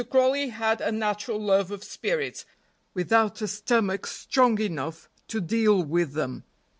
[0.09, 2.43] Crawley had a natural love of spirits,
[2.95, 6.43] without a stomach strong enough to deal with them.